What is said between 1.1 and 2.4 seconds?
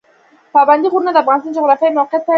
د افغانستان د جغرافیایي موقیعت پایله ده.